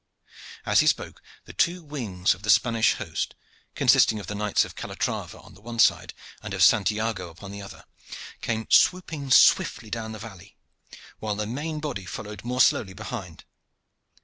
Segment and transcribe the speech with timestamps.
[0.65, 3.35] As he spoke, the two wings of the Spanish host,
[3.75, 7.61] consisting of the Knights of Calatrava on the one side and of Santiago upon the
[7.61, 7.85] other,
[8.41, 10.57] came swooping swiftly down the valley,
[11.19, 13.43] while the main body followed more slowly behind.